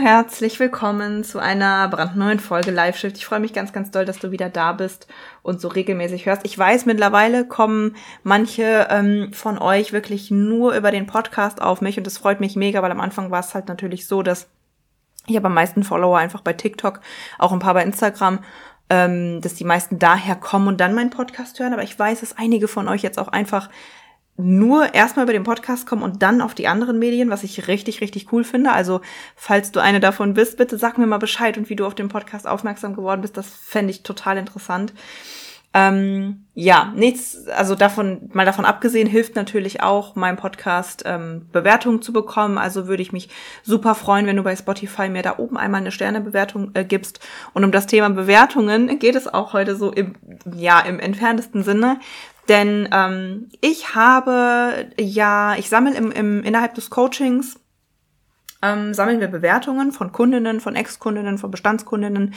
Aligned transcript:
herzlich 0.00 0.58
willkommen 0.58 1.24
zu 1.24 1.40
einer 1.40 1.86
brandneuen 1.88 2.40
Folge 2.40 2.70
Live 2.70 2.96
Shift. 2.96 3.18
Ich 3.18 3.26
freue 3.26 3.38
mich 3.38 3.52
ganz, 3.52 3.74
ganz 3.74 3.90
doll, 3.90 4.06
dass 4.06 4.18
du 4.18 4.30
wieder 4.30 4.48
da 4.48 4.72
bist 4.72 5.06
und 5.42 5.60
so 5.60 5.68
regelmäßig 5.68 6.24
hörst. 6.24 6.46
Ich 6.46 6.56
weiß, 6.56 6.86
mittlerweile 6.86 7.46
kommen 7.46 7.96
manche 8.22 8.88
ähm, 8.88 9.30
von 9.34 9.58
euch 9.58 9.92
wirklich 9.92 10.30
nur 10.30 10.74
über 10.74 10.90
den 10.90 11.06
Podcast 11.06 11.60
auf 11.60 11.82
mich 11.82 11.98
und 11.98 12.06
das 12.06 12.16
freut 12.16 12.40
mich 12.40 12.56
mega, 12.56 12.80
weil 12.82 12.90
am 12.90 13.00
Anfang 13.00 13.30
war 13.30 13.40
es 13.40 13.54
halt 13.54 13.68
natürlich 13.68 14.06
so, 14.06 14.22
dass 14.22 14.48
ich 15.26 15.36
habe 15.36 15.48
am 15.48 15.54
meisten 15.54 15.84
Follower 15.84 16.16
einfach 16.16 16.40
bei 16.40 16.54
TikTok, 16.54 17.00
auch 17.38 17.52
ein 17.52 17.58
paar 17.58 17.74
bei 17.74 17.82
Instagram, 17.82 18.38
ähm, 18.88 19.42
dass 19.42 19.54
die 19.54 19.64
meisten 19.64 19.98
daher 19.98 20.34
kommen 20.34 20.68
und 20.68 20.80
dann 20.80 20.94
meinen 20.94 21.10
Podcast 21.10 21.60
hören. 21.60 21.74
Aber 21.74 21.82
ich 21.82 21.98
weiß, 21.98 22.20
dass 22.20 22.38
einige 22.38 22.68
von 22.68 22.88
euch 22.88 23.02
jetzt 23.02 23.18
auch 23.18 23.28
einfach 23.28 23.68
nur 24.40 24.94
erstmal 24.94 25.24
über 25.24 25.32
den 25.32 25.44
Podcast 25.44 25.86
kommen 25.86 26.02
und 26.02 26.22
dann 26.22 26.40
auf 26.40 26.54
die 26.54 26.68
anderen 26.68 26.98
Medien, 26.98 27.30
was 27.30 27.44
ich 27.44 27.68
richtig, 27.68 28.00
richtig 28.00 28.32
cool 28.32 28.44
finde. 28.44 28.72
Also, 28.72 29.00
falls 29.36 29.72
du 29.72 29.80
eine 29.80 30.00
davon 30.00 30.34
bist, 30.34 30.56
bitte 30.56 30.78
sag 30.78 30.98
mir 30.98 31.06
mal 31.06 31.18
Bescheid 31.18 31.56
und 31.58 31.68
wie 31.68 31.76
du 31.76 31.86
auf 31.86 31.94
den 31.94 32.08
Podcast 32.08 32.46
aufmerksam 32.46 32.94
geworden 32.94 33.20
bist. 33.20 33.36
Das 33.36 33.48
fände 33.48 33.90
ich 33.90 34.02
total 34.02 34.38
interessant. 34.38 34.92
Ähm, 35.72 36.46
ja, 36.54 36.92
nichts, 36.96 37.46
also 37.46 37.76
davon, 37.76 38.28
mal 38.32 38.44
davon 38.44 38.64
abgesehen, 38.64 39.06
hilft 39.06 39.36
natürlich 39.36 39.82
auch, 39.84 40.16
meinem 40.16 40.36
Podcast 40.36 41.04
ähm, 41.06 41.46
Bewertungen 41.52 42.02
zu 42.02 42.12
bekommen. 42.12 42.58
Also 42.58 42.88
würde 42.88 43.02
ich 43.02 43.12
mich 43.12 43.28
super 43.62 43.94
freuen, 43.94 44.26
wenn 44.26 44.36
du 44.36 44.42
bei 44.42 44.56
Spotify 44.56 45.08
mir 45.08 45.22
da 45.22 45.38
oben 45.38 45.56
einmal 45.56 45.80
eine 45.80 45.92
Sternebewertung 45.92 46.72
äh, 46.74 46.84
gibst. 46.84 47.20
Und 47.54 47.64
um 47.64 47.70
das 47.70 47.86
Thema 47.86 48.10
Bewertungen 48.10 48.98
geht 48.98 49.14
es 49.14 49.32
auch 49.32 49.52
heute 49.52 49.76
so 49.76 49.92
im, 49.92 50.16
ja, 50.56 50.80
im 50.80 50.98
entferntesten 50.98 51.62
Sinne. 51.62 52.00
Denn 52.50 52.88
ähm, 52.92 53.48
ich 53.60 53.94
habe 53.94 54.90
ja, 54.98 55.54
ich 55.56 55.68
sammle 55.68 55.94
im, 55.94 56.10
im, 56.10 56.42
innerhalb 56.42 56.74
des 56.74 56.90
Coachings, 56.90 57.60
ähm, 58.60 58.92
sammeln 58.92 59.20
wir 59.20 59.28
Bewertungen 59.28 59.92
von 59.92 60.10
Kundinnen, 60.10 60.58
von 60.58 60.74
Ex-Kundinnen, 60.74 61.38
von 61.38 61.52
Bestandskundinnen, 61.52 62.34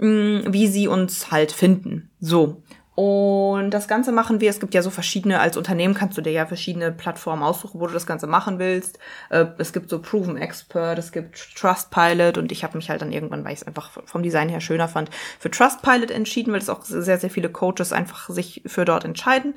mh, 0.00 0.08
mm, 0.08 0.52
wie 0.52 0.66
sie 0.66 0.88
uns 0.88 1.30
halt 1.30 1.52
finden. 1.52 2.10
So. 2.18 2.60
Und 2.96 3.72
das 3.72 3.88
Ganze 3.88 4.10
machen 4.10 4.40
wir, 4.40 4.48
es 4.48 4.58
gibt 4.58 4.72
ja 4.72 4.80
so 4.80 4.88
verschiedene, 4.88 5.38
als 5.38 5.58
Unternehmen 5.58 5.92
kannst 5.92 6.16
du 6.16 6.22
dir 6.22 6.32
ja 6.32 6.46
verschiedene 6.46 6.90
Plattformen 6.90 7.42
aussuchen, 7.42 7.78
wo 7.78 7.86
du 7.86 7.92
das 7.92 8.06
Ganze 8.06 8.26
machen 8.26 8.58
willst. 8.58 8.98
Äh, 9.28 9.44
es 9.58 9.74
gibt 9.74 9.90
so 9.90 10.00
Proven 10.00 10.38
Expert, 10.38 10.98
es 10.98 11.12
gibt 11.12 11.54
Trustpilot 11.54 12.38
und 12.38 12.50
ich 12.52 12.64
habe 12.64 12.74
mich 12.78 12.88
halt 12.88 13.02
dann 13.02 13.12
irgendwann, 13.12 13.44
weil 13.44 13.52
ich 13.52 13.60
es 13.60 13.66
einfach 13.66 13.90
vom 14.06 14.22
Design 14.22 14.48
her 14.48 14.62
schöner 14.62 14.88
fand, 14.88 15.10
für 15.38 15.50
Trustpilot 15.50 16.10
entschieden, 16.10 16.54
weil 16.54 16.60
es 16.60 16.70
auch 16.70 16.82
sehr, 16.84 17.18
sehr 17.18 17.28
viele 17.28 17.50
Coaches 17.50 17.92
einfach 17.92 18.30
sich 18.30 18.62
für 18.64 18.86
dort 18.86 19.04
entscheiden, 19.04 19.56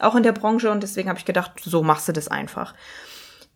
auch 0.00 0.16
in 0.16 0.24
der 0.24 0.32
Branche 0.32 0.68
und 0.68 0.82
deswegen 0.82 1.08
habe 1.08 1.20
ich 1.20 1.24
gedacht, 1.24 1.52
so 1.62 1.84
machst 1.84 2.08
du 2.08 2.12
das 2.12 2.26
einfach. 2.26 2.74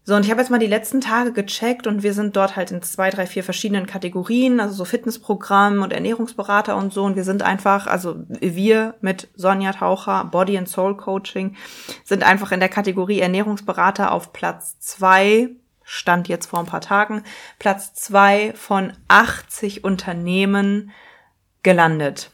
So, 0.09 0.15
und 0.15 0.25
ich 0.25 0.31
habe 0.31 0.41
jetzt 0.41 0.51
mal 0.51 0.61
die 0.61 0.69
letzten 0.69 1.00
Tage 1.00 1.33
gecheckt 1.33 1.89
und 1.89 2.05
wir 2.05 2.15
sind 2.15 2.37
dort 2.37 2.55
halt 2.55 2.71
in 2.71 2.81
zwei, 2.81 3.11
drei, 3.11 3.27
vier 3.27 3.43
verschiedenen 3.43 3.87
Kategorien, 3.87 4.61
also 4.61 4.72
so 4.72 4.84
Fitnessprogramm 4.84 5.83
und 5.83 5.93
Ernährungsberater 5.93 6.77
und 6.77 6.93
so. 6.93 7.03
Und 7.03 7.17
wir 7.17 7.25
sind 7.25 7.43
einfach, 7.43 7.89
also 7.89 8.15
wir 8.28 8.95
mit 9.00 9.27
Sonja 9.34 9.72
Taucher, 9.72 10.27
Body 10.27 10.56
and 10.56 10.69
Soul 10.69 10.97
Coaching, 10.97 11.56
sind 12.05 12.22
einfach 12.22 12.53
in 12.53 12.61
der 12.61 12.69
Kategorie 12.69 13.19
Ernährungsberater 13.19 14.12
auf 14.12 14.33
Platz 14.33 14.78
zwei, 14.78 15.49
stand 15.83 16.28
jetzt 16.28 16.47
vor 16.47 16.61
ein 16.61 16.66
paar 16.66 16.81
Tagen, 16.81 17.25
Platz 17.59 17.93
zwei 17.95 18.53
von 18.55 18.93
80 19.09 19.83
Unternehmen 19.83 20.93
gelandet. 21.65 22.31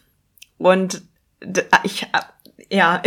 Und 0.58 1.00
ich, 1.84 2.06
ja, 2.68 3.00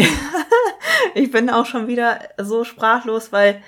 ich 1.14 1.30
bin 1.30 1.52
auch 1.52 1.68
schon 1.68 1.86
wieder 1.86 2.18
so 2.40 2.64
sprachlos, 2.64 3.32
weil 3.32 3.62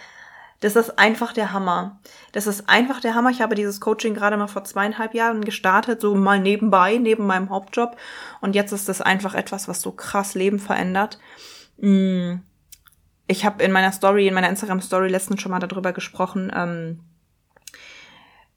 das 0.59 0.75
ist 0.75 0.97
einfach 0.97 1.33
der 1.33 1.53
Hammer. 1.53 1.99
Das 2.31 2.47
ist 2.47 2.67
einfach 2.67 2.99
der 2.99 3.13
Hammer. 3.13 3.29
Ich 3.29 3.41
habe 3.41 3.53
dieses 3.53 3.79
Coaching 3.79 4.15
gerade 4.15 4.37
mal 4.37 4.47
vor 4.47 4.63
zweieinhalb 4.63 5.13
Jahren 5.13 5.45
gestartet, 5.45 6.01
so 6.01 6.15
mal 6.15 6.39
nebenbei, 6.39 6.97
neben 6.97 7.27
meinem 7.27 7.49
Hauptjob. 7.49 7.95
Und 8.41 8.55
jetzt 8.55 8.71
ist 8.71 8.89
das 8.89 9.01
einfach 9.01 9.35
etwas, 9.35 9.67
was 9.67 9.81
so 9.81 9.91
krass 9.91 10.33
Leben 10.33 10.59
verändert. 10.59 11.19
Mm. 11.77 12.37
Ich 13.27 13.45
habe 13.45 13.61
in 13.61 13.71
meiner 13.71 13.91
Story, 13.91 14.27
in 14.27 14.33
meiner 14.33 14.49
Instagram-Story 14.49 15.09
letztens 15.09 15.41
schon 15.41 15.51
mal 15.51 15.59
darüber 15.59 15.91
gesprochen, 15.91 16.51
ähm, 16.55 17.01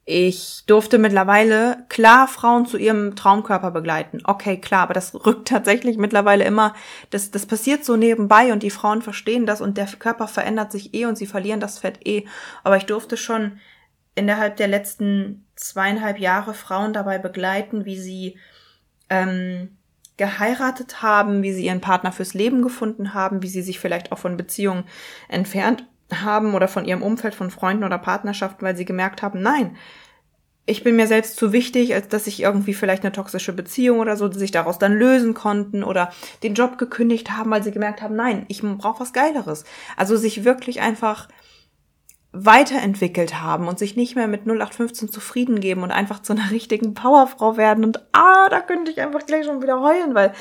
ich 0.04 0.64
durfte 0.66 0.98
mittlerweile 0.98 1.84
klar 1.88 2.26
Frauen 2.26 2.66
zu 2.66 2.78
ihrem 2.78 3.14
Traumkörper 3.14 3.70
begleiten. 3.70 4.20
Okay, 4.24 4.56
klar, 4.56 4.82
aber 4.82 4.94
das 4.94 5.14
rückt 5.26 5.48
tatsächlich 5.48 5.98
mittlerweile 5.98 6.44
immer, 6.44 6.74
das, 7.10 7.30
das 7.30 7.46
passiert 7.46 7.84
so 7.84 7.96
nebenbei 7.96 8.52
und 8.52 8.62
die 8.62 8.70
Frauen 8.70 9.02
verstehen 9.02 9.46
das 9.46 9.60
und 9.60 9.76
der 9.76 9.86
Körper 9.86 10.26
verändert 10.26 10.72
sich 10.72 10.94
eh 10.94 11.06
und 11.06 11.16
sie 11.16 11.26
verlieren 11.26 11.60
das 11.60 11.78
Fett 11.78 12.06
eh. 12.06 12.26
Aber 12.64 12.76
ich 12.76 12.86
durfte 12.86 13.16
schon 13.16 13.60
innerhalb 14.14 14.56
der 14.56 14.68
letzten 14.68 15.46
zweieinhalb 15.54 16.18
Jahre 16.18 16.54
Frauen 16.54 16.92
dabei 16.92 17.18
begleiten, 17.18 17.84
wie 17.84 17.98
sie 17.98 18.38
ähm, 19.10 19.76
geheiratet 20.16 21.02
haben, 21.02 21.42
wie 21.42 21.52
sie 21.52 21.66
ihren 21.66 21.80
Partner 21.80 22.12
fürs 22.12 22.34
Leben 22.34 22.62
gefunden 22.62 23.14
haben, 23.14 23.42
wie 23.42 23.48
sie 23.48 23.62
sich 23.62 23.78
vielleicht 23.78 24.12
auch 24.12 24.18
von 24.18 24.36
Beziehungen 24.36 24.84
entfernt 25.28 25.84
haben 26.22 26.54
oder 26.54 26.68
von 26.68 26.84
ihrem 26.84 27.02
Umfeld, 27.02 27.34
von 27.34 27.50
Freunden 27.50 27.84
oder 27.84 27.98
Partnerschaften, 27.98 28.64
weil 28.64 28.76
sie 28.76 28.84
gemerkt 28.84 29.22
haben, 29.22 29.40
nein, 29.42 29.76
ich 30.66 30.84
bin 30.84 30.94
mir 30.96 31.06
selbst 31.06 31.36
zu 31.36 31.52
wichtig, 31.52 31.94
als 31.94 32.08
dass 32.08 32.26
ich 32.26 32.40
irgendwie 32.40 32.74
vielleicht 32.74 33.02
eine 33.02 33.12
toxische 33.12 33.52
Beziehung 33.52 33.98
oder 33.98 34.16
so, 34.16 34.30
sich 34.30 34.52
daraus 34.52 34.78
dann 34.78 34.96
lösen 34.96 35.34
konnten 35.34 35.82
oder 35.82 36.12
den 36.42 36.54
Job 36.54 36.78
gekündigt 36.78 37.32
haben, 37.32 37.50
weil 37.50 37.62
sie 37.62 37.72
gemerkt 37.72 38.02
haben, 38.02 38.14
nein, 38.14 38.44
ich 38.48 38.62
brauche 38.62 39.00
was 39.00 39.12
Geileres. 39.12 39.64
Also 39.96 40.16
sich 40.16 40.44
wirklich 40.44 40.80
einfach 40.80 41.28
weiterentwickelt 42.32 43.40
haben 43.40 43.66
und 43.66 43.78
sich 43.78 43.96
nicht 43.96 44.14
mehr 44.14 44.28
mit 44.28 44.42
0815 44.42 45.08
zufrieden 45.10 45.60
geben 45.60 45.82
und 45.82 45.90
einfach 45.90 46.22
zu 46.22 46.32
einer 46.32 46.50
richtigen 46.52 46.94
Powerfrau 46.94 47.56
werden 47.56 47.84
und 47.84 48.06
ah, 48.12 48.48
da 48.48 48.60
könnte 48.60 48.90
ich 48.90 49.00
einfach 49.00 49.26
gleich 49.26 49.46
schon 49.46 49.62
wieder 49.62 49.80
heulen, 49.80 50.14
weil 50.14 50.32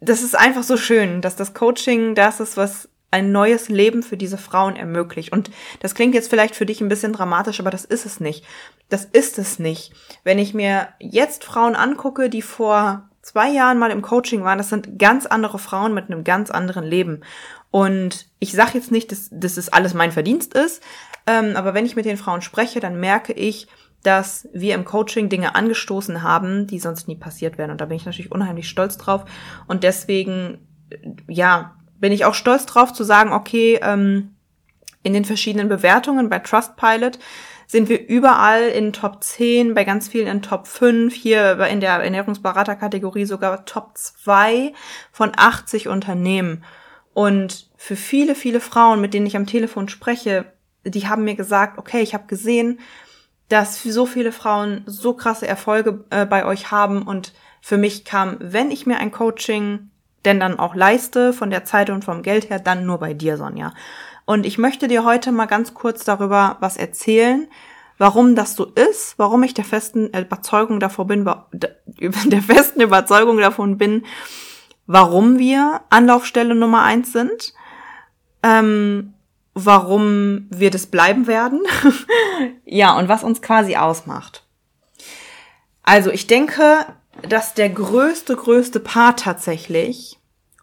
das 0.00 0.22
ist 0.22 0.36
einfach 0.36 0.62
so 0.62 0.76
schön, 0.76 1.20
dass 1.20 1.36
das 1.36 1.54
Coaching 1.54 2.14
das 2.14 2.40
ist, 2.40 2.56
was 2.56 2.88
ein 3.10 3.32
neues 3.32 3.68
Leben 3.68 4.02
für 4.02 4.16
diese 4.16 4.38
Frauen 4.38 4.76
ermöglicht. 4.76 5.32
Und 5.32 5.50
das 5.80 5.94
klingt 5.94 6.14
jetzt 6.14 6.30
vielleicht 6.30 6.54
für 6.54 6.66
dich 6.66 6.80
ein 6.80 6.88
bisschen 6.88 7.12
dramatisch, 7.12 7.60
aber 7.60 7.70
das 7.70 7.84
ist 7.84 8.06
es 8.06 8.20
nicht. 8.20 8.44
Das 8.88 9.04
ist 9.04 9.38
es 9.38 9.58
nicht. 9.58 9.92
Wenn 10.24 10.38
ich 10.38 10.54
mir 10.54 10.88
jetzt 10.98 11.44
Frauen 11.44 11.74
angucke, 11.74 12.28
die 12.28 12.42
vor 12.42 13.08
zwei 13.22 13.50
Jahren 13.50 13.78
mal 13.78 13.90
im 13.90 14.02
Coaching 14.02 14.44
waren, 14.44 14.58
das 14.58 14.68
sind 14.68 14.98
ganz 14.98 15.26
andere 15.26 15.58
Frauen 15.58 15.94
mit 15.94 16.10
einem 16.10 16.24
ganz 16.24 16.50
anderen 16.50 16.84
Leben. 16.84 17.22
Und 17.70 18.26
ich 18.38 18.52
sage 18.52 18.72
jetzt 18.74 18.90
nicht, 18.90 19.12
dass, 19.12 19.28
dass 19.30 19.56
es 19.56 19.70
alles 19.70 19.94
mein 19.94 20.12
Verdienst 20.12 20.54
ist, 20.54 20.82
ähm, 21.26 21.56
aber 21.56 21.74
wenn 21.74 21.86
ich 21.86 21.96
mit 21.96 22.06
den 22.06 22.16
Frauen 22.16 22.40
spreche, 22.40 22.80
dann 22.80 22.98
merke 22.98 23.32
ich, 23.32 23.68
dass 24.02 24.48
wir 24.52 24.74
im 24.74 24.84
Coaching 24.84 25.28
Dinge 25.28 25.54
angestoßen 25.54 26.22
haben, 26.22 26.66
die 26.66 26.78
sonst 26.78 27.08
nie 27.08 27.16
passiert 27.16 27.58
wären. 27.58 27.70
Und 27.70 27.80
da 27.80 27.86
bin 27.86 27.96
ich 27.96 28.06
natürlich 28.06 28.32
unheimlich 28.32 28.68
stolz 28.68 28.96
drauf. 28.96 29.24
Und 29.66 29.82
deswegen, 29.82 30.66
ja, 31.26 31.77
bin 31.98 32.12
ich 32.12 32.24
auch 32.24 32.34
stolz 32.34 32.66
drauf 32.66 32.92
zu 32.92 33.04
sagen, 33.04 33.32
okay, 33.32 33.78
ähm, 33.82 34.34
in 35.02 35.12
den 35.12 35.24
verschiedenen 35.24 35.68
Bewertungen 35.68 36.28
bei 36.28 36.38
Trustpilot 36.38 37.18
sind 37.66 37.88
wir 37.90 38.08
überall 38.08 38.62
in 38.68 38.92
Top 38.92 39.22
10, 39.22 39.74
bei 39.74 39.84
ganz 39.84 40.08
vielen 40.08 40.26
in 40.26 40.42
Top 40.42 40.66
5, 40.66 41.14
hier 41.14 41.58
in 41.66 41.80
der 41.80 42.02
Ernährungsberaterkategorie 42.02 43.26
sogar 43.26 43.66
Top 43.66 43.92
2 43.94 44.72
von 45.12 45.32
80 45.36 45.88
Unternehmen. 45.88 46.64
Und 47.12 47.68
für 47.76 47.96
viele, 47.96 48.34
viele 48.34 48.60
Frauen, 48.60 49.00
mit 49.00 49.12
denen 49.12 49.26
ich 49.26 49.36
am 49.36 49.46
Telefon 49.46 49.88
spreche, 49.88 50.52
die 50.84 51.08
haben 51.08 51.24
mir 51.24 51.34
gesagt, 51.34 51.78
okay, 51.78 52.00
ich 52.00 52.14
habe 52.14 52.26
gesehen, 52.26 52.80
dass 53.48 53.82
so 53.82 54.06
viele 54.06 54.32
Frauen 54.32 54.82
so 54.86 55.14
krasse 55.14 55.46
Erfolge 55.46 56.04
äh, 56.10 56.24
bei 56.26 56.44
euch 56.44 56.70
haben 56.70 57.02
und 57.02 57.32
für 57.60 57.76
mich 57.76 58.04
kam, 58.04 58.36
wenn 58.40 58.70
ich 58.70 58.86
mir 58.86 58.98
ein 58.98 59.10
Coaching 59.10 59.90
denn 60.28 60.40
dann 60.40 60.58
auch 60.58 60.74
leiste, 60.74 61.32
von 61.32 61.50
der 61.50 61.64
Zeit 61.64 61.88
und 61.88 62.04
vom 62.04 62.22
Geld 62.22 62.50
her, 62.50 62.58
dann 62.58 62.84
nur 62.84 62.98
bei 62.98 63.14
dir, 63.14 63.38
Sonja. 63.38 63.72
Und 64.26 64.44
ich 64.44 64.58
möchte 64.58 64.88
dir 64.88 65.04
heute 65.04 65.32
mal 65.32 65.46
ganz 65.46 65.72
kurz 65.72 66.04
darüber 66.04 66.58
was 66.60 66.76
erzählen, 66.76 67.48
warum 67.96 68.34
das 68.34 68.54
so 68.54 68.66
ist, 68.66 69.14
warum 69.18 69.42
ich 69.42 69.54
der 69.54 69.64
festen 69.64 70.08
Überzeugung 70.08 70.80
davor 70.80 71.06
bin, 71.06 71.24
der 71.52 72.42
festen 72.42 72.82
Überzeugung 72.82 73.38
davon 73.38 73.78
bin, 73.78 74.04
warum 74.86 75.38
wir 75.38 75.80
Anlaufstelle 75.88 76.54
Nummer 76.54 76.82
eins 76.82 77.12
sind, 77.12 77.54
ähm, 78.42 79.14
warum 79.54 80.46
wir 80.50 80.70
das 80.70 80.86
bleiben 80.86 81.26
werden. 81.26 81.62
ja, 82.66 82.96
und 82.98 83.08
was 83.08 83.24
uns 83.24 83.40
quasi 83.40 83.76
ausmacht. 83.76 84.44
Also 85.82 86.10
ich 86.10 86.26
denke, 86.26 86.84
dass 87.26 87.54
der 87.54 87.70
größte, 87.70 88.36
größte 88.36 88.78
Part 88.78 89.20
tatsächlich 89.20 90.17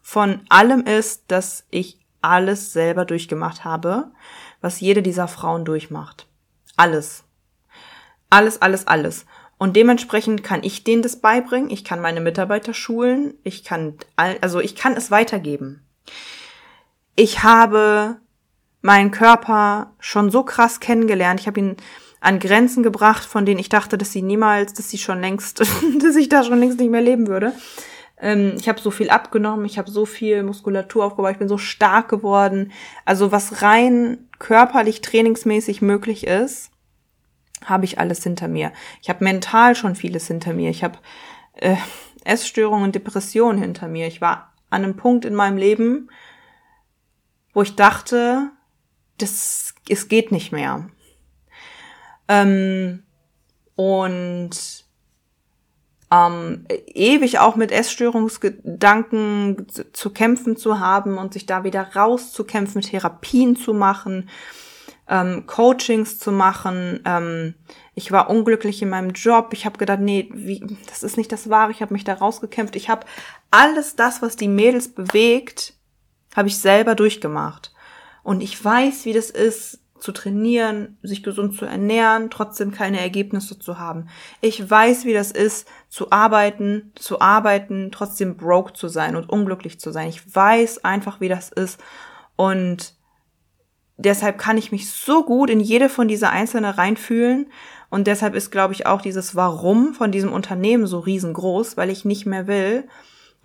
von 0.08 0.42
allem 0.50 0.86
ist, 0.86 1.24
dass 1.30 1.66
ich 1.72 1.98
alles 2.22 2.72
selber 2.72 3.06
durchgemacht 3.06 3.66
habe, 3.66 4.12
was 4.62 4.80
jede 4.80 5.02
dieser 5.02 5.28
Frauen 5.28 5.66
durchmacht. 5.66 6.28
Alles. 6.78 7.24
Alles, 8.30 8.62
alles, 8.62 8.86
alles. 8.86 9.26
Und 9.58 9.76
dementsprechend 9.76 10.44
kann 10.44 10.62
ich 10.62 10.84
denen 10.84 11.02
das 11.02 11.22
beibringen. 11.22 11.72
Ich 11.72 11.84
kann 11.84 12.02
meine 12.02 12.22
Mitarbeiter 12.22 12.76
schulen. 12.76 13.34
Ich 13.44 13.64
kann, 13.64 13.96
also 14.16 14.60
ich 14.60 14.76
kann 14.76 14.94
es 14.94 15.10
weitergeben. 15.10 15.84
Ich 17.16 17.42
habe 17.42 18.18
meinen 18.84 19.10
Körper 19.10 19.96
schon 19.98 20.30
so 20.30 20.44
krass 20.44 20.80
kennengelernt. 20.80 21.40
Ich 21.40 21.48
habe 21.48 21.60
ihn 21.60 21.78
an 22.22 22.40
Grenzen 22.40 22.84
gebracht, 22.84 23.26
von 23.26 23.48
denen 23.48 23.60
ich 23.60 23.70
dachte, 23.70 23.98
dass 23.98 24.12
sie 24.12 24.22
niemals, 24.22 24.74
dass 24.74 24.88
sie 24.88 25.00
schon 25.00 25.20
längst, 25.20 25.62
dass 26.00 26.16
ich 26.16 26.30
da 26.30 26.44
schon 26.44 26.60
längst 26.60 26.80
nicht 26.80 26.92
mehr 26.92 27.02
leben 27.02 27.26
würde. 27.26 27.54
Ähm, 28.26 28.56
ich 28.60 28.68
habe 28.68 28.82
so 28.82 28.90
viel 28.90 29.12
abgenommen, 29.12 29.66
ich 29.66 29.78
habe 29.78 29.92
so 29.92 30.08
viel 30.08 30.42
Muskulatur 30.42 31.06
aufgebaut, 31.06 31.34
ich 31.34 31.38
bin 31.38 31.48
so 31.48 31.60
stark 31.60 32.10
geworden. 32.10 32.72
Also 33.06 33.32
was 33.32 33.62
rein 33.62 34.28
körperlich, 34.40 35.02
trainingsmäßig 35.02 35.84
möglich 35.84 36.26
ist, 36.26 36.72
habe 37.64 37.86
ich 37.86 38.00
alles 38.00 38.24
hinter 38.24 38.48
mir. 38.48 38.72
Ich 39.04 39.10
habe 39.10 39.24
mental 39.24 39.76
schon 39.76 39.96
vieles 39.96 40.26
hinter 40.26 40.54
mir. 40.54 40.72
Ich 40.72 40.84
habe 40.84 40.98
äh, 41.54 41.76
Essstörungen 42.24 42.86
und 42.86 42.96
Depressionen 42.96 43.62
hinter 43.62 43.88
mir. 43.88 44.08
Ich 44.08 44.22
war 44.22 44.54
an 44.72 44.84
einem 44.84 44.98
Punkt 44.98 45.24
in 45.24 45.36
meinem 45.36 45.58
Leben, 45.58 46.10
wo 47.54 47.62
ich 47.62 47.76
dachte, 47.76 48.50
das, 49.20 49.76
es 49.88 50.08
geht 50.08 50.32
nicht 50.32 50.52
mehr. 50.52 50.90
Ähm, 52.28 53.04
und 53.76 54.85
ähm, 56.16 56.66
ewig 56.94 57.40
auch 57.40 57.56
mit 57.56 57.72
Essstörungsgedanken 57.72 59.68
zu 59.94 60.10
kämpfen 60.12 60.58
zu 60.58 60.80
haben 60.80 61.18
und 61.18 61.34
sich 61.34 61.46
da 61.46 61.64
wieder 61.64 61.96
rauszukämpfen, 61.96 62.82
Therapien 62.82 63.56
zu 63.56 63.74
machen, 63.74 64.30
ähm, 65.10 65.46
Coachings 65.48 66.20
zu 66.20 66.32
machen. 66.32 67.02
Ähm, 67.06 67.56
ich 67.94 68.12
war 68.12 68.30
unglücklich 68.30 68.82
in 68.82 68.90
meinem 68.90 69.12
Job. 69.12 69.50
Ich 69.54 69.66
habe 69.66 69.78
gedacht, 69.78 70.00
nee, 70.00 70.30
wie, 70.34 70.78
das 70.88 71.04
ist 71.04 71.18
nicht 71.18 71.32
das 71.32 71.50
Wahre. 71.50 71.72
Ich 71.72 71.82
habe 71.82 71.94
mich 71.94 72.04
da 72.04 72.14
rausgekämpft. 72.14 72.76
Ich 72.76 72.90
habe 72.90 73.06
alles 73.52 73.96
das, 73.96 74.22
was 74.22 74.36
die 74.36 74.48
Mädels 74.48 74.94
bewegt, 74.94 75.74
habe 76.36 76.48
ich 76.48 76.60
selber 76.60 76.96
durchgemacht. 76.96 77.74
Und 78.24 78.42
ich 78.42 78.64
weiß, 78.64 79.06
wie 79.06 79.14
das 79.14 79.30
ist, 79.30 79.80
zu 80.06 80.12
trainieren, 80.12 80.98
sich 81.02 81.24
gesund 81.24 81.58
zu 81.58 81.66
ernähren, 81.66 82.30
trotzdem 82.30 82.72
keine 82.72 83.00
Ergebnisse 83.00 83.58
zu 83.58 83.80
haben. 83.80 84.08
Ich 84.40 84.70
weiß, 84.70 85.06
wie 85.06 85.14
das 85.14 85.32
ist, 85.32 85.68
zu 85.90 86.12
arbeiten, 86.12 86.92
zu 86.94 87.22
arbeiten, 87.22 87.90
trotzdem 87.92 88.38
broke 88.38 88.74
zu 88.74 88.88
sein 88.88 89.16
und 89.16 89.30
unglücklich 89.30 89.80
zu 89.80 89.92
sein. 89.92 90.08
Ich 90.08 90.36
weiß 90.36 90.86
einfach, 90.86 91.20
wie 91.22 91.28
das 91.28 91.50
ist. 91.50 91.82
Und 92.36 92.94
deshalb 93.98 94.38
kann 94.38 94.58
ich 94.58 94.72
mich 94.72 94.92
so 94.92 95.26
gut 95.26 95.50
in 95.50 95.60
jede 95.60 95.90
von 95.90 96.08
dieser 96.08 96.30
einzelnen 96.30 96.72
reinfühlen. 96.72 97.48
Und 97.90 98.06
deshalb 98.06 98.36
ist, 98.36 98.52
glaube 98.52 98.76
ich, 98.76 98.86
auch 98.86 99.02
dieses 99.02 99.36
Warum 99.36 99.96
von 99.96 100.12
diesem 100.12 100.32
Unternehmen 100.32 100.86
so 100.86 101.00
riesengroß, 101.00 101.78
weil 101.78 101.90
ich 101.90 102.06
nicht 102.06 102.28
mehr 102.28 102.46
will, 102.46 102.88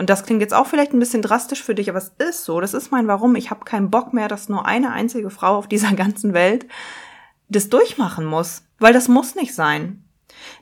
und 0.00 0.08
das 0.08 0.24
klingt 0.24 0.40
jetzt 0.40 0.54
auch 0.54 0.66
vielleicht 0.66 0.94
ein 0.94 0.98
bisschen 0.98 1.20
drastisch 1.20 1.62
für 1.62 1.74
dich, 1.74 1.90
aber 1.90 1.98
es 1.98 2.14
ist 2.16 2.44
so. 2.44 2.58
Das 2.62 2.72
ist 2.72 2.90
mein 2.90 3.06
Warum. 3.06 3.36
Ich 3.36 3.50
habe 3.50 3.66
keinen 3.66 3.90
Bock 3.90 4.14
mehr, 4.14 4.28
dass 4.28 4.48
nur 4.48 4.64
eine 4.64 4.92
einzige 4.92 5.28
Frau 5.28 5.58
auf 5.58 5.68
dieser 5.68 5.92
ganzen 5.94 6.32
Welt 6.32 6.64
das 7.50 7.68
durchmachen 7.68 8.24
muss. 8.24 8.62
Weil 8.78 8.94
das 8.94 9.08
muss 9.08 9.34
nicht 9.34 9.54
sein. 9.54 10.02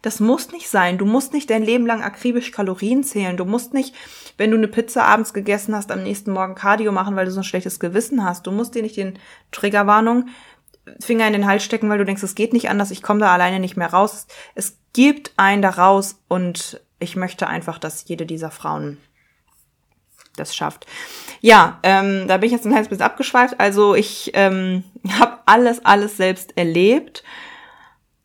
Das 0.03 0.19
muss 0.19 0.51
nicht 0.51 0.69
sein. 0.69 0.99
Du 0.99 1.07
musst 1.07 1.35
nicht 1.35 1.51
dein 1.51 1.63
Leben 1.63 1.87
lang 1.87 2.03
akribisch 2.03 2.51
Kalorien 2.51 3.05
zählen. 3.05 3.37
Du 3.37 3.45
musst 3.45 3.75
nicht, 3.75 3.95
wenn 4.39 4.51
du 4.51 4.57
eine 4.57 4.67
Pizza 4.67 5.05
abends 5.05 5.33
gegessen 5.33 5.73
hast, 5.73 5.93
am 5.93 6.03
nächsten 6.03 6.33
Morgen 6.33 6.57
Cardio 6.57 6.91
machen, 6.91 7.15
weil 7.15 7.27
du 7.27 7.31
so 7.31 7.39
ein 7.39 7.45
schlechtes 7.45 7.79
Gewissen 7.79 8.25
hast. 8.25 8.45
Du 8.45 8.51
musst 8.51 8.75
dir 8.75 8.83
nicht 8.83 8.97
den 8.97 9.21
Triggerwarnung 9.53 10.31
Finger 10.99 11.29
in 11.29 11.33
den 11.35 11.47
Hals 11.47 11.63
stecken, 11.63 11.89
weil 11.89 11.99
du 11.99 12.05
denkst, 12.05 12.25
es 12.25 12.35
geht 12.35 12.53
nicht 12.53 12.71
anders, 12.71 12.91
ich 12.91 13.03
komme 13.03 13.21
da 13.21 13.33
alleine 13.33 13.61
nicht 13.61 13.77
mehr 13.77 13.93
raus. 13.93 14.27
Es 14.57 14.79
gibt 14.95 15.33
einen 15.37 15.63
da 15.63 15.71
raus 15.71 16.19
und 16.27 16.81
ich 16.99 17.15
möchte 17.15 17.47
einfach, 17.47 17.79
dass 17.79 18.09
jede 18.09 18.27
dieser 18.27 18.51
Frauen 18.51 18.99
das 20.39 20.57
schafft. 20.57 20.87
Ja, 21.41 21.79
ähm, 21.83 22.27
da 22.29 22.37
bin 22.37 22.47
ich 22.47 22.53
jetzt 22.53 22.65
ein 22.65 22.71
kleines 22.71 22.89
bisschen 22.89 23.05
abgeschweift. 23.05 23.59
Also 23.59 23.95
ich 23.95 24.31
ähm, 24.35 24.85
habe 25.19 25.39
alles, 25.47 25.85
alles 25.85 26.17
selbst 26.17 26.57
erlebt. 26.57 27.23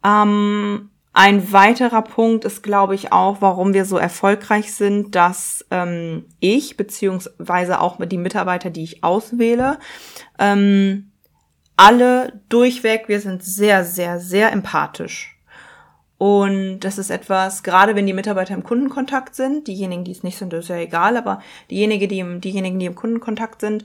Ähm, 0.03 0.89
ein 1.15 1.51
weiterer 1.53 2.01
Punkt 2.01 2.43
ist, 2.43 2.63
glaube 2.63 2.95
ich, 2.95 3.11
auch, 3.11 3.37
warum 3.39 3.75
wir 3.75 3.85
so 3.85 3.97
erfolgreich 3.97 4.73
sind, 4.73 5.13
dass 5.13 5.63
ähm, 5.69 6.25
ich 6.39 6.75
beziehungsweise 6.75 7.81
auch 7.81 7.99
die 8.03 8.17
Mitarbeiter, 8.17 8.71
die 8.71 8.83
ich 8.83 9.03
auswähle, 9.03 9.77
ähm, 10.39 11.11
alle 11.77 12.41
durchweg, 12.49 13.07
wir 13.07 13.19
sind 13.19 13.43
sehr, 13.43 13.83
sehr, 13.83 14.19
sehr 14.19 14.51
empathisch. 14.51 15.32
Und 16.23 16.79
das 16.79 16.99
ist 16.99 17.09
etwas, 17.09 17.63
gerade 17.63 17.97
wenn 17.97 18.07
die 18.07 18.13
Mitarbeiter 18.13 18.53
im 18.53 18.63
Kundenkontakt 18.63 19.35
sind, 19.35 19.67
diejenigen, 19.67 20.05
die 20.05 20.13
es 20.13 20.23
nicht 20.23 20.37
sind, 20.37 20.53
ist 20.53 20.69
ja 20.69 20.77
egal, 20.77 21.17
aber 21.17 21.41
diejenigen, 21.69 22.07
die 22.07 22.19
im, 22.19 22.39
diejenigen, 22.39 22.79
die 22.79 22.85
im 22.85 22.95
Kundenkontakt 22.95 23.59
sind, 23.59 23.83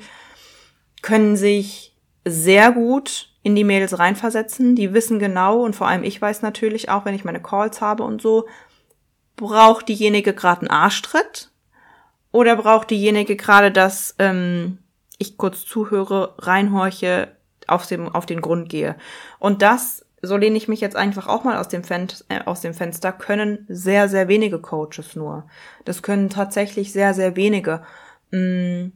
können 1.02 1.36
sich 1.36 1.96
sehr 2.24 2.70
gut 2.70 3.30
in 3.42 3.56
die 3.56 3.64
Mails 3.64 3.98
reinversetzen. 3.98 4.76
Die 4.76 4.94
wissen 4.94 5.18
genau 5.18 5.64
und 5.64 5.74
vor 5.74 5.88
allem 5.88 6.04
ich 6.04 6.22
weiß 6.22 6.42
natürlich 6.42 6.90
auch, 6.90 7.04
wenn 7.04 7.16
ich 7.16 7.24
meine 7.24 7.42
Calls 7.42 7.80
habe 7.80 8.04
und 8.04 8.22
so, 8.22 8.46
braucht 9.34 9.88
diejenige 9.88 10.32
gerade 10.32 10.60
einen 10.60 10.70
Arschtritt 10.70 11.50
oder 12.30 12.54
braucht 12.54 12.90
diejenige 12.90 13.34
gerade, 13.34 13.72
dass 13.72 14.14
ähm, 14.20 14.78
ich 15.18 15.38
kurz 15.38 15.64
zuhöre, 15.66 16.36
reinhorche, 16.38 17.32
auf, 17.66 17.88
dem, 17.88 18.08
auf 18.08 18.26
den 18.26 18.40
Grund 18.42 18.68
gehe. 18.68 18.94
Und 19.40 19.60
das 19.60 20.04
so 20.22 20.36
lehne 20.36 20.56
ich 20.56 20.68
mich 20.68 20.80
jetzt 20.80 20.96
einfach 20.96 21.26
auch 21.28 21.44
mal 21.44 21.58
aus 21.58 21.68
dem, 21.68 21.84
Fen 21.84 22.08
äh, 22.28 22.40
aus 22.44 22.60
dem 22.60 22.74
Fenster, 22.74 23.12
können 23.12 23.64
sehr, 23.68 24.08
sehr 24.08 24.28
wenige 24.28 24.58
Coaches 24.58 25.16
nur. 25.16 25.46
Das 25.84 26.02
können 26.02 26.30
tatsächlich 26.30 26.92
sehr, 26.92 27.14
sehr 27.14 27.36
wenige. 27.36 27.82
Mh, 28.30 28.38
mm, 28.40 28.92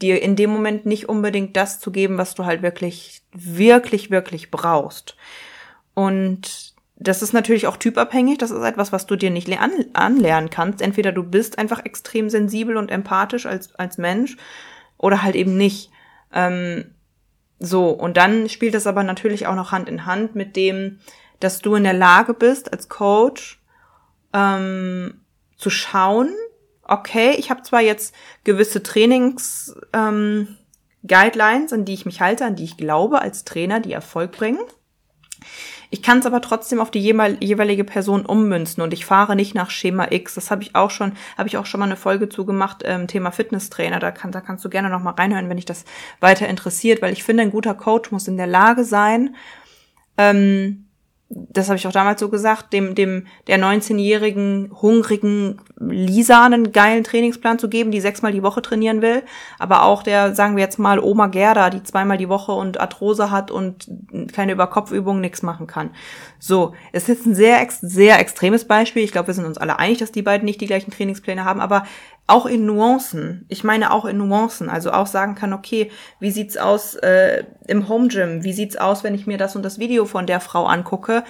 dir 0.00 0.22
in 0.22 0.36
dem 0.36 0.50
Moment 0.50 0.86
nicht 0.86 1.08
unbedingt 1.08 1.56
das 1.56 1.80
zu 1.80 1.90
geben, 1.90 2.18
was 2.18 2.34
du 2.34 2.44
halt 2.44 2.62
wirklich, 2.62 3.22
wirklich, 3.32 4.10
wirklich 4.10 4.50
brauchst. 4.50 5.16
Und 5.94 6.74
das 6.96 7.22
ist 7.22 7.32
natürlich 7.32 7.66
auch 7.66 7.76
typabhängig. 7.76 8.38
Das 8.38 8.50
ist 8.50 8.62
etwas, 8.62 8.92
was 8.92 9.06
du 9.06 9.16
dir 9.16 9.30
nicht 9.30 9.48
an 9.58 9.72
anlernen 9.94 10.50
kannst. 10.50 10.82
Entweder 10.82 11.12
du 11.12 11.22
bist 11.22 11.58
einfach 11.58 11.84
extrem 11.84 12.30
sensibel 12.30 12.76
und 12.76 12.90
empathisch 12.90 13.46
als, 13.46 13.74
als 13.76 13.98
Mensch 13.98 14.36
oder 14.96 15.22
halt 15.22 15.36
eben 15.36 15.56
nicht. 15.56 15.90
Ähm, 16.32 16.94
so, 17.58 17.90
und 17.90 18.16
dann 18.16 18.48
spielt 18.48 18.74
das 18.74 18.86
aber 18.86 19.02
natürlich 19.02 19.46
auch 19.46 19.54
noch 19.54 19.72
Hand 19.72 19.88
in 19.88 20.06
Hand 20.06 20.34
mit 20.34 20.56
dem, 20.56 21.00
dass 21.40 21.60
du 21.60 21.74
in 21.74 21.84
der 21.84 21.92
Lage 21.92 22.34
bist, 22.34 22.72
als 22.72 22.88
Coach 22.88 23.60
ähm, 24.32 25.20
zu 25.56 25.70
schauen, 25.70 26.32
okay, 26.82 27.34
ich 27.38 27.50
habe 27.50 27.62
zwar 27.62 27.80
jetzt 27.80 28.14
gewisse 28.44 28.82
Trainings 28.82 29.74
ähm, 29.92 30.56
an 31.72 31.84
die 31.84 31.94
ich 31.94 32.06
mich 32.06 32.20
halte, 32.20 32.44
an 32.44 32.56
die 32.56 32.64
ich 32.64 32.76
glaube 32.76 33.20
als 33.20 33.44
Trainer, 33.44 33.80
die 33.80 33.92
Erfolg 33.92 34.32
bringen. 34.32 34.60
Ich 35.90 36.02
kann 36.02 36.18
es 36.18 36.26
aber 36.26 36.40
trotzdem 36.40 36.80
auf 36.80 36.90
die 36.90 37.00
jeweilige 37.00 37.84
Person 37.84 38.26
ummünzen 38.26 38.82
und 38.82 38.92
ich 38.92 39.06
fahre 39.06 39.36
nicht 39.36 39.54
nach 39.54 39.70
Schema 39.70 40.08
X. 40.10 40.34
Das 40.34 40.50
habe 40.50 40.62
ich 40.62 40.74
auch 40.74 40.90
schon, 40.90 41.12
habe 41.38 41.48
ich 41.48 41.56
auch 41.56 41.64
schon 41.64 41.80
mal 41.80 41.86
eine 41.86 41.96
Folge 41.96 42.28
zugemacht, 42.28 42.82
ähm, 42.84 43.06
Thema 43.06 43.30
Fitnesstrainer. 43.30 43.98
Da, 43.98 44.10
kann, 44.10 44.32
da 44.32 44.40
kannst 44.40 44.64
du 44.64 44.68
gerne 44.68 44.90
noch 44.90 45.02
mal 45.02 45.12
reinhören, 45.12 45.48
wenn 45.48 45.56
dich 45.56 45.64
das 45.64 45.84
weiter 46.20 46.46
interessiert, 46.46 47.00
weil 47.00 47.12
ich 47.12 47.24
finde, 47.24 47.44
ein 47.44 47.50
guter 47.50 47.74
Coach 47.74 48.10
muss 48.10 48.28
in 48.28 48.36
der 48.36 48.46
Lage 48.46 48.84
sein, 48.84 49.34
ähm, 50.18 50.87
das 51.30 51.68
habe 51.68 51.76
ich 51.76 51.86
auch 51.86 51.92
damals 51.92 52.20
so 52.20 52.30
gesagt, 52.30 52.72
dem, 52.72 52.94
dem 52.94 53.26
der 53.48 53.58
19-jährigen, 53.58 54.72
hungrigen 54.80 55.60
Lisa 55.78 56.46
einen 56.46 56.72
geilen 56.72 57.04
Trainingsplan 57.04 57.58
zu 57.58 57.68
geben, 57.68 57.90
die 57.90 58.00
sechsmal 58.00 58.32
die 58.32 58.42
Woche 58.42 58.62
trainieren 58.62 59.02
will, 59.02 59.22
aber 59.58 59.82
auch 59.82 60.02
der, 60.02 60.34
sagen 60.34 60.56
wir 60.56 60.64
jetzt 60.64 60.78
mal, 60.78 60.98
Oma 60.98 61.26
Gerda, 61.26 61.68
die 61.68 61.82
zweimal 61.82 62.16
die 62.16 62.30
Woche 62.30 62.52
und 62.52 62.80
Arthrose 62.80 63.30
hat 63.30 63.50
und 63.50 63.90
keine 64.32 64.52
Überkopfübungen 64.52 65.20
nichts 65.20 65.42
machen 65.42 65.66
kann. 65.66 65.90
So, 66.38 66.74
es 66.92 67.10
ist 67.10 67.26
ein 67.26 67.34
sehr, 67.34 67.66
sehr 67.82 68.18
extremes 68.20 68.66
Beispiel. 68.66 69.04
Ich 69.04 69.12
glaube, 69.12 69.28
wir 69.28 69.34
sind 69.34 69.44
uns 69.44 69.58
alle 69.58 69.78
einig, 69.78 69.98
dass 69.98 70.12
die 70.12 70.22
beiden 70.22 70.46
nicht 70.46 70.62
die 70.62 70.66
gleichen 70.66 70.92
Trainingspläne 70.92 71.44
haben, 71.44 71.60
aber 71.60 71.84
auch 72.28 72.46
in 72.46 72.66
Nuancen. 72.66 73.44
Ich 73.48 73.64
meine 73.64 73.92
auch 73.92 74.04
in 74.04 74.18
Nuancen. 74.18 74.68
Also 74.68 74.92
auch 74.92 75.06
sagen 75.06 75.34
kann, 75.34 75.52
okay, 75.52 75.90
wie 76.20 76.30
sieht's 76.30 76.56
aus 76.56 76.94
äh, 76.94 77.44
im 77.66 77.88
Home 77.88 78.08
Gym? 78.08 78.44
Wie 78.44 78.52
sieht's 78.52 78.76
aus, 78.76 79.02
wenn 79.02 79.14
ich 79.14 79.26
mir 79.26 79.38
das 79.38 79.56
und 79.56 79.62
das 79.64 79.78
Video 79.78 80.04
von 80.04 80.26
der 80.26 80.40
Frau 80.40 80.66
angucke? 80.66 81.24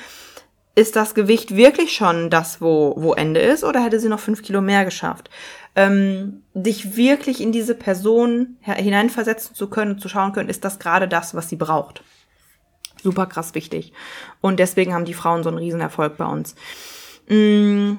ist 0.78 0.94
das 0.94 1.16
Gewicht 1.16 1.56
wirklich 1.56 1.92
schon 1.92 2.30
das, 2.30 2.60
wo, 2.60 2.94
wo 2.96 3.12
Ende 3.12 3.40
ist, 3.40 3.64
oder 3.64 3.82
hätte 3.82 3.98
sie 3.98 4.08
noch 4.08 4.20
fünf 4.20 4.42
Kilo 4.42 4.60
mehr 4.60 4.84
geschafft? 4.84 5.28
Ähm, 5.74 6.44
dich 6.54 6.96
wirklich 6.96 7.40
in 7.40 7.50
diese 7.50 7.74
Person 7.74 8.58
hineinversetzen 8.60 9.56
zu 9.56 9.68
können, 9.68 9.98
zu 9.98 10.08
schauen 10.08 10.32
können, 10.32 10.48
ist 10.48 10.64
das 10.64 10.78
gerade 10.78 11.08
das, 11.08 11.34
was 11.34 11.48
sie 11.48 11.56
braucht? 11.56 12.04
Super 13.02 13.26
krass 13.26 13.56
wichtig. 13.56 13.92
Und 14.40 14.60
deswegen 14.60 14.94
haben 14.94 15.04
die 15.04 15.14
Frauen 15.14 15.42
so 15.42 15.48
einen 15.48 15.58
Riesenerfolg 15.58 16.16
bei 16.16 16.26
uns. 16.26 16.54
Mm, 17.28 17.94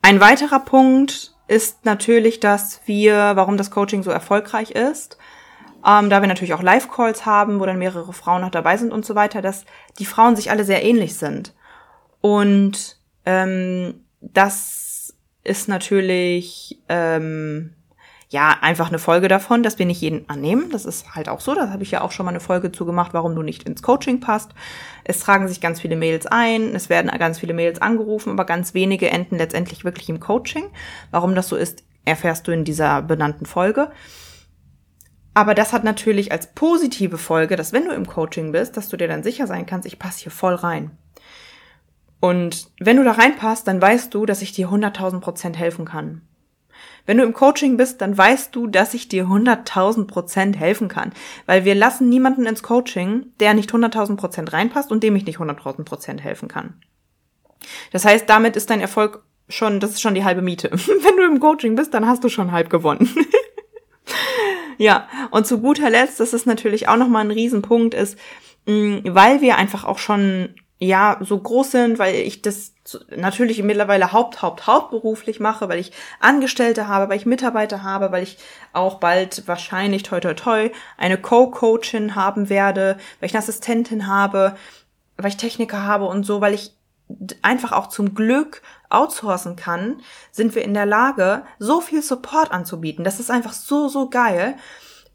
ein 0.00 0.20
weiterer 0.20 0.60
Punkt 0.60 1.33
ist 1.46 1.84
natürlich, 1.84 2.40
dass 2.40 2.80
wir, 2.86 3.32
warum 3.34 3.56
das 3.56 3.70
Coaching 3.70 4.02
so 4.02 4.10
erfolgreich 4.10 4.70
ist, 4.70 5.18
ähm, 5.86 6.08
da 6.08 6.20
wir 6.20 6.28
natürlich 6.28 6.54
auch 6.54 6.62
Live-Calls 6.62 7.26
haben, 7.26 7.60
wo 7.60 7.66
dann 7.66 7.78
mehrere 7.78 8.12
Frauen 8.12 8.40
noch 8.40 8.50
dabei 8.50 8.76
sind 8.76 8.92
und 8.92 9.04
so 9.04 9.14
weiter, 9.14 9.42
dass 9.42 9.64
die 9.98 10.06
Frauen 10.06 10.36
sich 10.36 10.50
alle 10.50 10.64
sehr 10.64 10.82
ähnlich 10.82 11.16
sind. 11.16 11.54
Und 12.20 12.98
ähm, 13.26 14.04
das 14.20 15.14
ist 15.42 15.68
natürlich 15.68 16.80
ähm, 16.88 17.74
ja 18.34 18.58
einfach 18.60 18.88
eine 18.88 18.98
Folge 18.98 19.28
davon, 19.28 19.62
dass 19.62 19.78
wir 19.78 19.86
nicht 19.86 20.00
jeden 20.00 20.28
annehmen. 20.28 20.68
Das 20.70 20.84
ist 20.84 21.14
halt 21.14 21.28
auch 21.28 21.40
so. 21.40 21.54
Das 21.54 21.70
habe 21.70 21.84
ich 21.84 21.90
ja 21.92 22.02
auch 22.02 22.12
schon 22.12 22.26
mal 22.26 22.30
eine 22.30 22.40
Folge 22.40 22.72
zu 22.72 22.84
gemacht, 22.84 23.14
warum 23.14 23.34
du 23.34 23.42
nicht 23.42 23.62
ins 23.62 23.80
Coaching 23.80 24.20
passt. 24.20 24.50
Es 25.04 25.20
tragen 25.20 25.48
sich 25.48 25.60
ganz 25.60 25.80
viele 25.80 25.96
Mails 25.96 26.26
ein, 26.26 26.74
es 26.74 26.88
werden 26.90 27.10
ganz 27.18 27.38
viele 27.38 27.54
Mails 27.54 27.80
angerufen, 27.80 28.30
aber 28.30 28.44
ganz 28.44 28.74
wenige 28.74 29.08
enden 29.08 29.38
letztendlich 29.38 29.84
wirklich 29.84 30.08
im 30.08 30.20
Coaching. 30.20 30.64
Warum 31.12 31.34
das 31.34 31.48
so 31.48 31.56
ist, 31.56 31.84
erfährst 32.04 32.46
du 32.48 32.52
in 32.52 32.64
dieser 32.64 33.02
benannten 33.02 33.46
Folge. 33.46 33.90
Aber 35.32 35.54
das 35.54 35.72
hat 35.72 35.84
natürlich 35.84 36.32
als 36.32 36.52
positive 36.54 37.18
Folge, 37.18 37.56
dass 37.56 37.72
wenn 37.72 37.84
du 37.84 37.92
im 37.92 38.06
Coaching 38.06 38.52
bist, 38.52 38.76
dass 38.76 38.88
du 38.88 38.96
dir 38.96 39.08
dann 39.08 39.22
sicher 39.22 39.46
sein 39.46 39.64
kannst, 39.64 39.86
ich 39.86 39.98
passe 39.98 40.24
hier 40.24 40.32
voll 40.32 40.54
rein. 40.54 40.90
Und 42.20 42.68
wenn 42.80 42.96
du 42.96 43.04
da 43.04 43.12
reinpasst, 43.12 43.68
dann 43.68 43.80
weißt 43.80 44.12
du, 44.12 44.26
dass 44.26 44.42
ich 44.42 44.52
dir 44.52 44.68
100.000 44.68 45.20
Prozent 45.20 45.58
helfen 45.58 45.84
kann. 45.84 46.22
Wenn 47.06 47.18
du 47.18 47.24
im 47.24 47.34
Coaching 47.34 47.76
bist, 47.76 48.00
dann 48.00 48.16
weißt 48.16 48.54
du, 48.54 48.66
dass 48.66 48.94
ich 48.94 49.08
dir 49.08 49.26
100.000 49.26 50.06
Prozent 50.06 50.58
helfen 50.58 50.88
kann. 50.88 51.12
Weil 51.46 51.64
wir 51.64 51.74
lassen 51.74 52.08
niemanden 52.08 52.46
ins 52.46 52.62
Coaching, 52.62 53.26
der 53.40 53.54
nicht 53.54 53.70
100.000 53.70 54.16
Prozent 54.16 54.52
reinpasst 54.52 54.90
und 54.90 55.02
dem 55.02 55.14
ich 55.16 55.26
nicht 55.26 55.38
100.000 55.38 55.84
Prozent 55.84 56.24
helfen 56.24 56.48
kann. 56.48 56.80
Das 57.92 58.04
heißt, 58.04 58.28
damit 58.28 58.56
ist 58.56 58.70
dein 58.70 58.80
Erfolg 58.80 59.22
schon, 59.48 59.80
das 59.80 59.90
ist 59.90 60.00
schon 60.00 60.14
die 60.14 60.24
halbe 60.24 60.42
Miete. 60.42 60.70
Wenn 60.72 61.16
du 61.16 61.24
im 61.24 61.40
Coaching 61.40 61.76
bist, 61.76 61.92
dann 61.92 62.06
hast 62.06 62.24
du 62.24 62.28
schon 62.28 62.52
halb 62.52 62.70
gewonnen. 62.70 63.08
Ja, 64.78 65.08
und 65.30 65.46
zu 65.46 65.60
guter 65.60 65.90
Letzt, 65.90 66.20
das 66.20 66.32
ist 66.32 66.46
natürlich 66.46 66.88
auch 66.88 66.96
nochmal 66.96 67.24
ein 67.24 67.30
Riesenpunkt, 67.30 67.94
ist, 67.94 68.18
mh, 68.66 69.02
weil 69.04 69.40
wir 69.40 69.56
einfach 69.56 69.84
auch 69.84 69.98
schon 69.98 70.54
ja 70.78 71.18
so 71.20 71.38
groß 71.38 71.70
sind, 71.70 71.98
weil 71.98 72.14
ich 72.14 72.42
das 72.42 72.72
natürlich 73.16 73.62
mittlerweile 73.62 74.12
haupt 74.12 74.42
haupt 74.42 74.66
hauptberuflich 74.66 75.40
mache, 75.40 75.68
weil 75.68 75.78
ich 75.78 75.92
Angestellte 76.20 76.88
habe, 76.88 77.08
weil 77.08 77.16
ich 77.16 77.26
Mitarbeiter 77.26 77.82
habe, 77.82 78.12
weil 78.12 78.22
ich 78.22 78.38
auch 78.72 78.98
bald 78.98 79.46
wahrscheinlich 79.46 80.02
toi 80.02 80.20
toi 80.20 80.34
toi 80.34 80.70
eine 80.98 81.16
Co-Coachin 81.16 82.14
haben 82.14 82.48
werde, 82.48 82.98
weil 83.20 83.28
ich 83.28 83.34
eine 83.34 83.42
Assistentin 83.42 84.06
habe, 84.06 84.56
weil 85.16 85.28
ich 85.28 85.36
Techniker 85.36 85.84
habe 85.84 86.06
und 86.06 86.24
so, 86.24 86.40
weil 86.40 86.54
ich 86.54 86.72
einfach 87.42 87.72
auch 87.72 87.88
zum 87.88 88.14
Glück 88.14 88.62
outsourcen 88.88 89.56
kann, 89.56 90.00
sind 90.30 90.54
wir 90.54 90.62
in 90.62 90.74
der 90.74 90.86
Lage, 90.86 91.44
so 91.58 91.80
viel 91.80 92.02
Support 92.02 92.50
anzubieten. 92.50 93.04
Das 93.04 93.20
ist 93.20 93.30
einfach 93.30 93.52
so, 93.52 93.88
so 93.88 94.08
geil. 94.08 94.56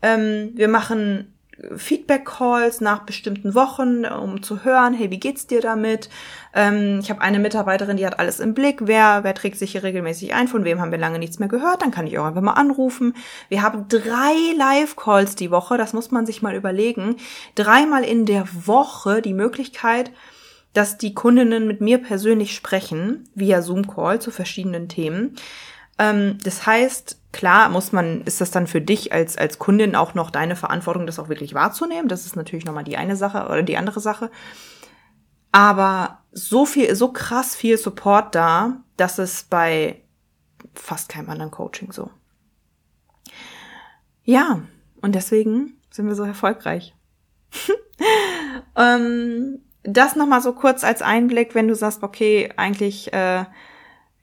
Ähm, 0.01 0.51
wir 0.55 0.67
machen 0.67 1.33
Feedback-Calls 1.75 2.81
nach 2.81 3.03
bestimmten 3.03 3.55
Wochen, 3.55 4.05
um 4.05 4.41
zu 4.41 4.63
hören, 4.63 4.93
hey, 4.93 5.11
wie 5.11 5.19
geht's 5.19 5.47
dir 5.47 5.61
damit? 5.61 6.09
Ähm, 6.53 6.99
ich 7.01 7.09
habe 7.09 7.21
eine 7.21 7.39
Mitarbeiterin, 7.39 7.97
die 7.97 8.05
hat 8.05 8.19
alles 8.19 8.39
im 8.39 8.53
Blick. 8.53 8.81
Wer, 8.87 9.23
wer 9.23 9.33
trägt 9.35 9.57
sich 9.57 9.71
hier 9.71 9.83
regelmäßig 9.83 10.33
ein? 10.33 10.47
Von 10.47 10.63
wem 10.63 10.79
haben 10.79 10.91
wir 10.91 10.97
lange 10.97 11.19
nichts 11.19 11.39
mehr 11.39 11.49
gehört? 11.49 11.81
Dann 11.81 11.91
kann 11.91 12.07
ich 12.07 12.17
auch 12.17 12.25
einfach 12.25 12.41
mal 12.41 12.53
anrufen. 12.53 13.13
Wir 13.49 13.61
haben 13.61 13.87
drei 13.87 14.33
Live-Calls 14.57 15.35
die 15.35 15.51
Woche. 15.51 15.77
Das 15.77 15.93
muss 15.93 16.11
man 16.11 16.25
sich 16.25 16.41
mal 16.41 16.55
überlegen. 16.55 17.17
Dreimal 17.55 18.03
in 18.03 18.25
der 18.25 18.47
Woche 18.65 19.21
die 19.21 19.33
Möglichkeit, 19.33 20.11
dass 20.73 20.97
die 20.97 21.13
Kundinnen 21.13 21.67
mit 21.67 21.81
mir 21.81 21.97
persönlich 21.97 22.55
sprechen, 22.55 23.27
via 23.35 23.61
Zoom-Call 23.61 24.21
zu 24.21 24.31
verschiedenen 24.31 24.87
Themen. 24.87 25.35
Ähm, 25.99 26.37
das 26.43 26.65
heißt, 26.65 27.19
klar 27.33 27.69
muss 27.69 27.91
man, 27.91 28.21
ist 28.21 28.41
das 28.41 28.49
dann 28.49 28.65
für 28.65 28.81
dich 28.81 29.13
als, 29.13 29.37
als 29.37 29.59
Kundin 29.59 29.95
auch 29.95 30.15
noch 30.15 30.31
deine 30.31 30.55
Verantwortung, 30.55 31.05
das 31.05 31.19
auch 31.19 31.29
wirklich 31.29 31.53
wahrzunehmen. 31.53 32.07
Das 32.07 32.25
ist 32.25 32.35
natürlich 32.35 32.65
nochmal 32.65 32.85
die 32.85 32.97
eine 32.97 33.17
Sache 33.17 33.45
oder 33.45 33.61
die 33.61 33.77
andere 33.77 33.99
Sache. 33.99 34.31
Aber 35.51 36.23
so 36.31 36.65
viel, 36.65 36.95
so 36.95 37.11
krass 37.11 37.55
viel 37.55 37.77
Support 37.77 38.33
da, 38.33 38.81
dass 38.97 39.19
es 39.19 39.43
bei 39.43 40.01
fast 40.73 41.09
keinem 41.09 41.29
anderen 41.29 41.51
Coaching 41.51 41.91
so. 41.91 42.09
Ja, 44.23 44.61
und 45.01 45.15
deswegen 45.15 45.77
sind 45.89 46.07
wir 46.07 46.15
so 46.15 46.23
erfolgreich. 46.23 46.95
ähm, 48.75 49.59
das 49.83 50.15
nochmal 50.15 50.41
so 50.41 50.53
kurz 50.53 50.83
als 50.83 51.01
Einblick, 51.01 51.55
wenn 51.55 51.67
du 51.67 51.75
sagst, 51.75 52.03
okay, 52.03 52.53
eigentlich 52.55 53.11
äh, 53.11 53.45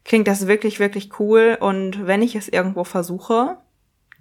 klingt 0.07 0.29
das 0.29 0.47
wirklich, 0.47 0.79
wirklich 0.81 1.19
cool. 1.21 1.59
Und 1.61 2.07
wenn 2.07 2.23
ich 2.23 2.35
es 2.37 2.49
irgendwo 2.49 2.85
versuche, 2.85 3.59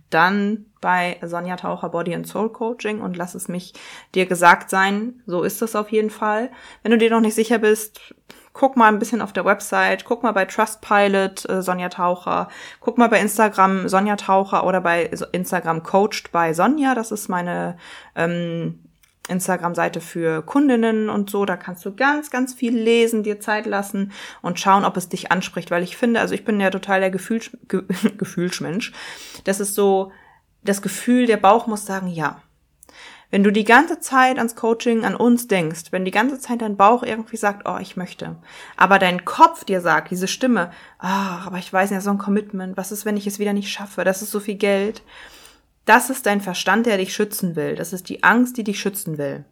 dann 0.09 0.65
bei 0.81 1.17
Sonja 1.21 1.55
Taucher 1.55 1.89
Body 1.89 2.13
and 2.13 2.27
Soul 2.27 2.51
Coaching 2.51 3.01
und 3.01 3.17
lass 3.17 3.35
es 3.35 3.47
mich 3.47 3.73
dir 4.13 4.25
gesagt 4.25 4.69
sein, 4.69 5.21
so 5.25 5.43
ist 5.43 5.61
das 5.61 5.75
auf 5.75 5.91
jeden 5.91 6.09
Fall. 6.09 6.51
Wenn 6.83 6.91
du 6.91 6.97
dir 6.97 7.09
noch 7.09 7.21
nicht 7.21 7.35
sicher 7.35 7.59
bist, 7.59 8.13
guck 8.53 8.77
mal 8.77 8.87
ein 8.87 8.99
bisschen 8.99 9.21
auf 9.21 9.33
der 9.33 9.45
Website, 9.45 10.05
guck 10.05 10.23
mal 10.23 10.31
bei 10.31 10.45
Trustpilot 10.45 11.49
äh, 11.49 11.61
Sonja 11.61 11.89
Taucher, 11.89 12.49
guck 12.79 12.97
mal 12.97 13.09
bei 13.09 13.19
Instagram 13.19 13.89
Sonja 13.89 14.15
Taucher 14.15 14.65
oder 14.65 14.81
bei 14.81 15.09
Instagram 15.31 15.83
Coached 15.83 16.31
bei 16.31 16.53
Sonja, 16.53 16.95
das 16.95 17.11
ist 17.11 17.27
meine 17.27 17.77
ähm, 18.15 18.79
Instagram-Seite 19.27 20.01
für 20.01 20.41
Kundinnen 20.41 21.09
und 21.09 21.29
so. 21.29 21.45
Da 21.45 21.57
kannst 21.57 21.85
du 21.85 21.95
ganz, 21.95 22.29
ganz 22.29 22.53
viel 22.53 22.77
lesen, 22.77 23.23
dir 23.23 23.39
Zeit 23.39 23.65
lassen 23.65 24.11
und 24.41 24.59
schauen, 24.59 24.85
ob 24.85 24.97
es 24.97 25.09
dich 25.09 25.31
anspricht. 25.31 25.71
Weil 25.71 25.83
ich 25.83 25.97
finde, 25.97 26.19
also 26.19 26.33
ich 26.33 26.45
bin 26.45 26.59
ja 26.59 26.69
total 26.69 26.99
der 26.99 27.11
Gefühls 27.11 27.51
Ge 27.67 27.83
Gefühlsmensch. 28.17 28.93
Das 29.43 29.59
ist 29.59 29.75
so, 29.75 30.11
das 30.63 30.81
Gefühl, 30.81 31.25
der 31.27 31.37
Bauch 31.37 31.67
muss 31.67 31.85
sagen, 31.85 32.07
ja. 32.07 32.41
Wenn 33.31 33.43
du 33.43 33.51
die 33.51 33.63
ganze 33.63 33.99
Zeit 33.99 34.37
ans 34.37 34.55
Coaching, 34.55 35.03
an 35.03 35.15
uns 35.15 35.47
denkst, 35.47 35.91
wenn 35.91 36.05
die 36.05 36.11
ganze 36.11 36.39
Zeit 36.39 36.61
dein 36.61 36.77
Bauch 36.77 37.03
irgendwie 37.03 37.37
sagt, 37.37 37.67
oh, 37.67 37.77
ich 37.81 37.97
möchte, 37.97 38.37
aber 38.77 38.99
dein 38.99 39.25
Kopf 39.25 39.65
dir 39.65 39.81
sagt, 39.81 40.11
diese 40.11 40.27
Stimme, 40.27 40.71
ah, 40.99 41.39
aber 41.45 41.57
ich 41.57 41.73
weiß 41.73 41.89
ja, 41.89 42.01
so 42.01 42.11
ein 42.11 42.19
Commitment, 42.19 42.77
was 42.77 42.91
ist, 42.91 43.03
wenn 43.03 43.17
ich 43.17 43.27
es 43.27 43.39
wieder 43.39 43.53
nicht 43.53 43.69
schaffe, 43.69 44.03
das 44.03 44.21
ist 44.21 44.31
so 44.31 44.39
viel 44.39 44.55
Geld, 44.55 45.01
das 45.85 46.09
ist 46.09 46.25
dein 46.25 46.41
Verstand, 46.41 46.85
der 46.85 46.97
dich 46.97 47.13
schützen 47.13 47.55
will. 47.55 47.75
Das 47.75 47.93
ist 47.93 48.09
die 48.09 48.23
Angst, 48.23 48.57
die 48.57 48.63
dich 48.63 48.79
schützen 48.79 49.17
will. 49.17 49.45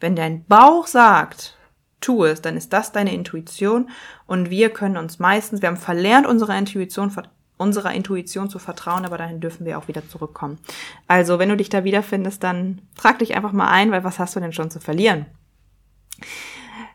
Wenn 0.00 0.16
dein 0.16 0.44
Bauch 0.44 0.86
sagt, 0.86 1.56
tu 2.00 2.24
es, 2.24 2.40
dann 2.42 2.56
ist 2.56 2.72
das 2.72 2.92
deine 2.92 3.14
Intuition 3.14 3.90
und 4.26 4.50
wir 4.50 4.70
können 4.70 4.96
uns 4.96 5.18
meistens, 5.18 5.62
wir 5.62 5.68
haben 5.68 5.76
verlernt, 5.76 6.26
unserer 6.26 6.56
Intuition, 6.56 7.12
unserer 7.58 7.92
Intuition 7.92 8.48
zu 8.48 8.58
vertrauen, 8.58 9.04
aber 9.04 9.18
dahin 9.18 9.40
dürfen 9.40 9.66
wir 9.66 9.78
auch 9.78 9.86
wieder 9.86 10.08
zurückkommen. 10.08 10.58
Also, 11.06 11.38
wenn 11.38 11.50
du 11.50 11.56
dich 11.56 11.68
da 11.68 11.84
wiederfindest, 11.84 12.42
dann 12.42 12.80
trag 12.96 13.18
dich 13.18 13.36
einfach 13.36 13.52
mal 13.52 13.68
ein, 13.68 13.90
weil 13.92 14.02
was 14.02 14.18
hast 14.18 14.34
du 14.34 14.40
denn 14.40 14.54
schon 14.54 14.70
zu 14.70 14.80
verlieren? 14.80 15.26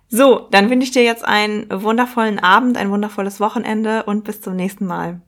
So, 0.08 0.48
dann 0.52 0.70
wünsche 0.70 0.86
ich 0.86 0.92
dir 0.92 1.04
jetzt 1.04 1.26
einen 1.26 1.68
wundervollen 1.70 2.40
Abend, 2.40 2.78
ein 2.78 2.92
wundervolles 2.92 3.40
Wochenende 3.40 4.04
und 4.04 4.24
bis 4.24 4.42
zum 4.42 4.56
nächsten 4.56 4.86
Mal. 4.86 5.22